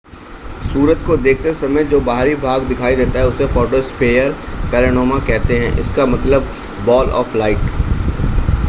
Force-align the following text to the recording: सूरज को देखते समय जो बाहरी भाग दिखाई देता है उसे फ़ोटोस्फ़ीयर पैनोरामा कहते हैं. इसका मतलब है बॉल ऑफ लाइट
सूरज 0.63 1.03
को 1.03 1.17
देखते 1.17 1.53
समय 1.53 1.83
जो 1.83 1.99
बाहरी 2.01 2.35
भाग 2.35 2.63
दिखाई 2.63 2.95
देता 2.95 3.19
है 3.19 3.27
उसे 3.27 3.47
फ़ोटोस्फ़ीयर 3.47 4.31
पैनोरामा 4.71 5.19
कहते 5.19 5.59
हैं. 5.59 5.77
इसका 5.77 6.05
मतलब 6.05 6.41
है 6.41 6.85
बॉल 6.85 7.09
ऑफ 7.09 7.35
लाइट 7.35 7.57